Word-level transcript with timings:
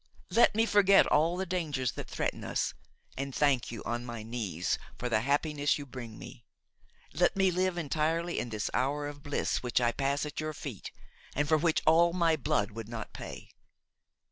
Let 0.31 0.55
me 0.55 0.65
forget 0.65 1.05
all 1.05 1.37
the 1.37 1.45
dangers 1.45 1.91
that 1.91 2.09
threaten 2.09 2.43
us 2.43 2.73
and 3.15 3.35
thank 3.35 3.69
you 3.69 3.83
on 3.83 4.03
my 4.03 4.23
knees 4.23 4.79
for 4.97 5.09
the 5.09 5.19
happiness 5.21 5.77
you 5.77 5.85
bring 5.85 6.17
me; 6.17 6.43
let 7.13 7.35
me 7.35 7.51
live 7.51 7.77
entirely 7.77 8.39
in 8.39 8.49
this 8.49 8.71
hour 8.73 9.05
of 9.07 9.21
bliss 9.21 9.61
which 9.61 9.79
I 9.79 9.91
pass 9.91 10.25
at 10.25 10.39
your 10.39 10.53
feet 10.53 10.91
and 11.35 11.47
for 11.47 11.59
which 11.59 11.83
all 11.85 12.13
my 12.13 12.35
blood 12.35 12.71
would 12.71 12.89
not 12.89 13.13
pay. 13.13 13.49